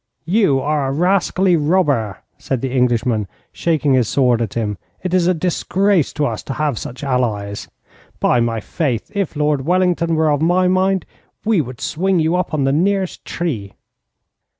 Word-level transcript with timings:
'You 0.25 0.59
are 0.59 0.87
a 0.87 0.91
rascally 0.91 1.55
robber,' 1.55 2.23
said 2.39 2.61
the 2.61 2.71
Englishman, 2.71 3.27
shaking 3.53 3.93
his 3.93 4.07
sword 4.09 4.41
at 4.41 4.55
him. 4.55 4.79
'It 5.03 5.13
is 5.13 5.27
a 5.27 5.33
disgrace 5.35 6.11
to 6.13 6.25
us 6.25 6.41
to 6.41 6.53
have 6.53 6.79
such 6.79 7.03
allies. 7.03 7.67
By 8.19 8.39
my 8.39 8.61
faith, 8.61 9.11
if 9.13 9.35
Lord 9.35 9.63
Wellington 9.63 10.15
were 10.15 10.31
of 10.31 10.41
my 10.41 10.67
mind 10.67 11.05
we 11.45 11.61
would 11.61 11.79
swing 11.79 12.19
you 12.19 12.35
up 12.35 12.51
on 12.51 12.63
the 12.63 12.71
nearest 12.71 13.25
tree.' 13.25 13.73